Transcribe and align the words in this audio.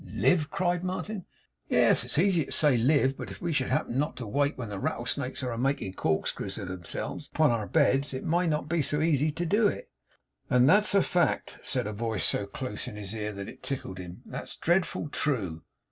'Live!' 0.15 0.49
cried 0.49 0.83
Martin. 0.83 1.25
'Yes, 1.69 2.03
it's 2.03 2.17
easy 2.17 2.45
to 2.45 2.51
say 2.51 2.75
live; 2.75 3.15
but 3.15 3.29
if 3.29 3.39
we 3.39 3.53
should 3.53 3.69
happen 3.69 3.99
not 3.99 4.15
to 4.17 4.25
wake 4.25 4.57
when 4.57 4.69
rattlesnakes 4.75 5.43
are 5.43 5.55
making 5.59 5.93
corkscrews 5.93 6.57
of 6.57 6.69
themselves 6.69 7.29
upon 7.31 7.51
our 7.51 7.67
beds, 7.67 8.11
it 8.11 8.23
may 8.25 8.39
be 8.39 8.47
not 8.47 8.83
so 8.83 8.99
easy 8.99 9.31
to 9.31 9.45
do 9.45 9.67
it.' 9.67 9.91
'And 10.49 10.67
that's 10.67 10.95
a 10.95 11.03
fact,' 11.03 11.59
said 11.61 11.85
a 11.85 11.93
voice 11.93 12.23
so 12.25 12.47
close 12.47 12.87
in 12.87 12.95
his 12.95 13.13
ear 13.13 13.31
that 13.33 13.47
it 13.47 13.61
tickled 13.61 13.99
him. 13.99 14.23
'That's 14.25 14.55
dreadful 14.55 15.07
true. 15.09 15.61